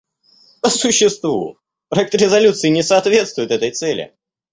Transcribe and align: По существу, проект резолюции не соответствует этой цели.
По 0.63 0.69
существу, 0.71 1.59
проект 1.89 2.15
резолюции 2.15 2.69
не 2.69 2.81
соответствует 2.81 3.51
этой 3.51 3.69
цели. 3.69 4.15